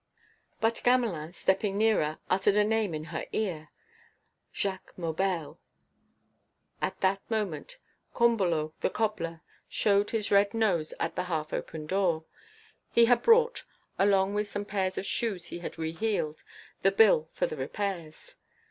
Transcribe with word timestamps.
But 0.59 0.81
Gamelin, 0.83 1.31
stepping 1.33 1.77
nearer, 1.77 2.17
uttered 2.27 2.57
a 2.57 2.63
name 2.63 2.95
in 2.95 3.03
her 3.13 3.23
ear: 3.31 3.69
"Jacques 4.51 4.97
Maubel...." 4.97 5.59
At 6.81 6.99
that 7.01 7.21
moment 7.29 7.77
Combalot 8.15 8.73
the 8.81 8.89
cobbler 8.89 9.41
showed 9.69 10.09
his 10.09 10.31
red 10.31 10.55
nose 10.55 10.91
at 10.99 11.15
the 11.15 11.25
half 11.25 11.53
open 11.53 11.85
door. 11.85 12.25
He 12.91 13.05
had 13.05 13.21
brought, 13.21 13.61
along 13.99 14.33
with 14.33 14.49
some 14.49 14.65
pairs 14.65 14.97
of 14.97 15.05
shoes 15.05 15.45
he 15.45 15.59
had 15.59 15.77
re 15.77 15.91
heeled, 15.91 16.43
the 16.81 16.89
bill 16.89 17.29
for 17.33 17.45
the 17.45 17.55
repairs. 17.55 18.37